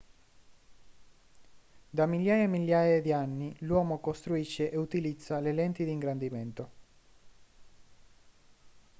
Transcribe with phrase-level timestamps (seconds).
[1.97, 6.69] da migliaia e migliaia di anni l'uomo costruisce e utilizza le lenti di ingrandimento